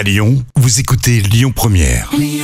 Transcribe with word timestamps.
À 0.00 0.02
Lyon, 0.02 0.42
vous 0.56 0.80
écoutez 0.80 1.20
Lyon 1.20 1.52
Première. 1.54 2.10
Les 2.18 2.40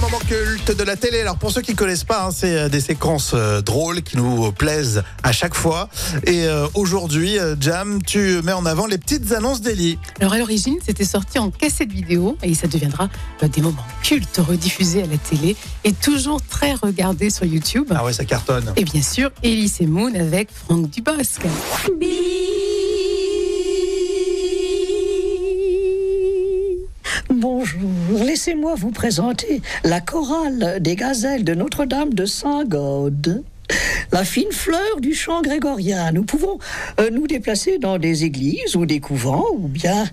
moments 0.00 0.18
cultes 0.26 0.76
de 0.76 0.82
la 0.82 0.96
télé. 0.96 1.20
Alors 1.20 1.36
pour 1.36 1.52
ceux 1.52 1.60
qui 1.60 1.76
connaissent 1.76 2.02
pas, 2.02 2.24
hein, 2.24 2.30
c'est 2.32 2.58
euh, 2.58 2.68
des 2.68 2.80
séquences 2.80 3.34
euh, 3.34 3.60
drôles 3.60 4.02
qui 4.02 4.16
nous 4.16 4.50
plaisent 4.50 5.04
à 5.22 5.30
chaque 5.30 5.54
fois. 5.54 5.88
Et 6.26 6.46
euh, 6.46 6.66
aujourd'hui, 6.74 7.38
euh, 7.38 7.54
Jam, 7.60 8.02
tu 8.02 8.42
mets 8.42 8.52
en 8.52 8.66
avant 8.66 8.88
les 8.88 8.98
petites 8.98 9.30
annonces 9.30 9.60
d'Eli. 9.60 9.96
Alors 10.18 10.32
à 10.32 10.38
l'origine, 10.38 10.78
c'était 10.84 11.04
sorti 11.04 11.38
en 11.38 11.52
cassette 11.52 11.92
vidéo 11.92 12.36
et 12.42 12.54
ça 12.54 12.66
deviendra 12.66 13.08
des 13.42 13.62
moments 13.62 13.86
cultes 14.02 14.40
rediffusés 14.44 15.04
à 15.04 15.06
la 15.06 15.18
télé 15.18 15.54
et 15.84 15.92
toujours 15.92 16.42
très 16.42 16.74
regardés 16.74 17.30
sur 17.30 17.44
YouTube. 17.44 17.86
Ah 17.94 18.04
ouais, 18.04 18.12
ça 18.12 18.24
cartonne. 18.24 18.72
Et 18.74 18.82
bien 18.82 19.02
sûr, 19.02 19.30
Elise 19.44 19.76
et 19.78 19.86
Moon 19.86 20.12
avec 20.16 20.48
Franck 20.52 20.90
Dubosc. 20.90 21.42
Bonjour, 21.44 21.96
laissez-moi 28.10 28.74
vous 28.76 28.90
présenter 28.90 29.60
la 29.84 30.00
chorale 30.00 30.78
des 30.80 30.96
gazelles 30.96 31.44
de 31.44 31.54
Notre-Dame 31.54 32.14
de 32.14 32.24
Saint-Gaude. 32.26 33.42
La 34.12 34.24
fine 34.24 34.52
fleur 34.52 35.00
du 35.00 35.14
chant 35.14 35.42
grégorien. 35.42 36.12
Nous 36.12 36.24
pouvons 36.24 36.58
euh, 37.00 37.10
nous 37.10 37.26
déplacer 37.26 37.78
dans 37.78 37.98
des 37.98 38.24
églises 38.24 38.76
ou 38.76 38.86
des 38.86 39.00
couvents 39.00 39.46
ou 39.54 39.68
bien 39.68 40.04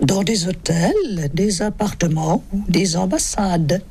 dans 0.00 0.22
des 0.22 0.48
hôtels, 0.48 1.30
des 1.32 1.62
appartements 1.62 2.44
ou 2.52 2.62
des 2.68 2.96
ambassades. 2.96 3.82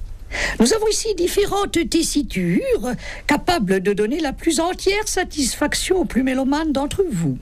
Nous 0.59 0.73
avons 0.73 0.87
ici 0.87 1.07
différentes 1.15 1.89
tessitures 1.89 2.91
capables 3.27 3.81
de 3.81 3.93
donner 3.93 4.19
la 4.19 4.33
plus 4.33 4.59
entière 4.59 5.07
satisfaction 5.07 5.99
aux 6.01 6.05
plus 6.05 6.23
mélomanes 6.23 6.73
d'entre 6.73 7.03
vous. 7.09 7.37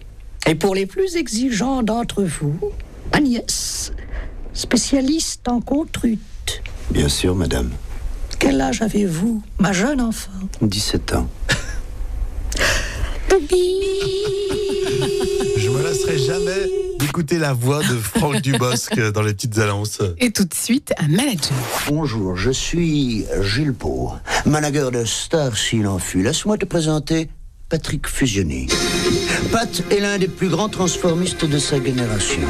Et 0.48 0.56
pour 0.56 0.76
les 0.76 0.86
plus 0.86 1.16
exigeants 1.16 1.84
d'entre 1.84 2.24
vous, 2.24 2.60
Agnès, 3.12 3.92
spécialiste 4.54 5.48
en 5.48 5.62
contrute. 5.62 6.62
Bien 6.92 7.10
sûr, 7.10 7.36
madame. 7.36 7.72
Quel 8.40 8.60
âge 8.62 8.82
avez-vous, 8.82 9.42
ma 9.60 9.72
jeune 9.72 10.02
enfant? 10.02 10.32
17 10.62 11.16
ans. 11.16 11.28
Je 15.58 15.70
me 15.70 15.82
lasserai 15.82 16.18
jamais 16.18 16.70
d'écouter 17.00 17.38
la 17.38 17.54
voix 17.54 17.80
de 17.80 17.98
Franck 17.98 18.42
Dubosc 18.42 19.00
dans 19.12 19.22
les 19.22 19.34
petites 19.34 19.58
annonces. 19.58 20.02
Et 20.20 20.32
tout 20.32 20.46
de 20.46 20.54
suite, 20.54 20.94
un 20.98 21.08
manager. 21.08 21.54
Bonjour, 21.88 22.36
je 22.36 22.52
suis 22.52 23.26
Gilles 23.42 23.74
Pau, 23.74 24.12
manager 24.46 24.92
de 24.92 25.06
Star 25.06 25.58
s'il 25.58 25.88
en 25.88 26.00
fut. 26.00 26.22
Laisse-moi 26.22 26.58
te 26.58 26.66
présenter 26.66 27.30
Patrick 27.74 28.06
Fusionné. 28.08 28.68
Pat 29.52 29.82
est 29.90 30.00
l'un 30.00 30.20
des 30.20 30.28
plus 30.28 30.48
grands 30.48 30.70
transformistes 30.70 31.44
de 31.44 31.58
sa 31.58 31.84
génération. 31.84 32.44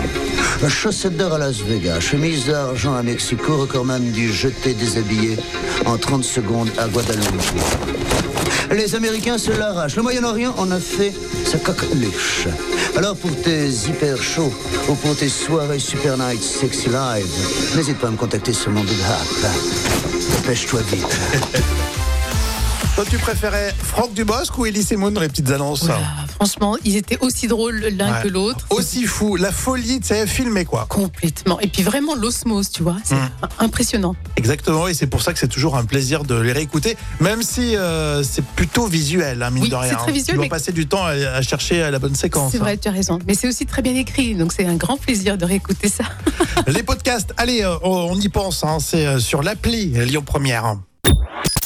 Chaussette 0.68 1.16
d'or 1.16 1.36
à 1.36 1.38
Las 1.38 1.62
Vegas, 1.62 2.02
chemise 2.02 2.48
d'argent 2.48 2.94
à 2.94 3.04
Mexico, 3.04 3.56
recordman 3.56 4.12
du 4.12 4.34
jeté 4.34 4.74
déshabillé 4.74 5.38
en 5.86 5.98
30 5.98 6.26
secondes 6.26 6.68
à 6.78 6.90
Guadeloupe. 6.90 7.42
Les 8.70 8.96
Américains 8.96 9.38
se 9.38 9.52
l'arrachent. 9.52 9.96
Le 9.96 10.02
Moyen-Orient 10.02 10.56
en 10.58 10.70
a 10.72 10.80
fait 10.80 11.14
sa 11.46 11.58
coqueluche. 11.58 12.50
Alors 12.98 13.16
pour 13.16 13.32
tes 13.44 13.70
hyper 13.70 14.22
chauds 14.22 14.54
ou 14.90 14.96
pour 14.96 15.16
tes 15.16 15.30
soirées 15.30 15.80
super 15.80 16.18
night 16.18 16.44
sexy 16.44 16.90
live, 16.90 17.78
n'hésite 17.78 17.98
pas 17.98 18.10
à 18.10 18.12
me 18.12 18.18
contacter 18.18 18.52
sur 18.52 18.72
mon 18.72 18.82
Hap. 18.82 19.52
Dépêche-toi 20.42 20.82
vite. 20.92 21.18
Toi, 22.96 23.06
tu 23.10 23.18
préférais 23.18 23.74
Franck 23.82 24.14
Dubosc 24.14 24.56
ou 24.58 24.66
Elise 24.66 24.92
Moon 24.94 25.12
dans 25.12 25.22
les 25.22 25.28
petites 25.30 25.50
annonces 25.52 25.88
franchement, 26.36 26.76
ils 26.84 26.98
étaient 26.98 27.18
aussi 27.22 27.48
drôles 27.48 27.80
l'un 27.98 28.12
Ouais. 28.16 28.24
que 28.24 28.28
l'autre. 28.28 28.66
Aussi 28.70 29.06
fou, 29.06 29.38
la 29.38 29.52
folie, 29.52 30.02
tu 30.02 30.08
sais, 30.08 30.28
filmé 30.28 30.66
quoi. 30.66 30.86
Complètement. 30.90 31.58
Et 31.62 31.68
puis 31.68 31.82
vraiment 31.84 32.16
l'osmose, 32.16 32.70
tu 32.70 32.84
vois. 32.84 32.98
C'est 33.06 33.16
Mm. 33.16 33.30
impressionnant. 33.60 34.16
Exactement, 34.36 34.88
et 34.90 34.94
c'est 34.94 35.08
pour 35.08 35.22
ça 35.22 35.32
que 35.32 35.40
c'est 35.40 35.48
toujours 35.48 35.78
un 35.78 35.86
plaisir 35.86 36.26
de 36.26 36.36
les 36.36 36.52
réécouter, 36.52 36.98
même 37.22 37.44
si 37.44 37.78
euh, 37.78 38.24
c'est 38.24 38.44
plutôt 38.44 38.88
visuel, 38.88 39.42
hein, 39.42 39.52
mine 39.52 39.64
Oui, 39.64 39.70
de 39.70 39.76
rien. 39.76 39.92
c'est 39.92 39.96
très 39.96 40.10
hein. 40.12 40.14
visuel, 40.14 40.34
Tu 40.34 40.36
dois 40.36 40.44
mais- 40.46 40.50
passer 40.50 40.72
du 40.74 40.86
temps 40.88 41.04
à, 41.06 41.12
à 41.12 41.42
chercher 41.42 41.90
la 41.90 42.00
bonne 42.00 42.16
séquence. 42.16 42.52
C'est 42.52 42.58
hein. 42.58 42.62
vrai, 42.62 42.78
tu 42.78 42.90
as 42.90 42.92
raison. 42.92 43.20
Mais 43.26 43.36
c'est 43.36 43.48
aussi 43.48 43.66
très 43.66 43.82
bien 43.82 43.96
écrit, 43.96 44.36
donc 44.36 44.52
c'est 44.52 44.66
un 44.66 44.76
grand 44.76 44.98
plaisir 44.98 45.38
de 45.38 45.46
réécouter 45.46 45.88
ça. 45.88 46.04
Les 46.68 46.84
podcasts, 46.84 47.34
allez, 47.38 47.62
euh, 47.64 47.76
on 47.84 48.20
y 48.20 48.28
pense, 48.28 48.64
hein, 48.66 48.80
c'est 48.82 49.06
euh, 49.06 49.20
sur 49.20 49.44
l'appli 49.44 49.86
Lyon 50.06 50.24
Première. 50.26 50.76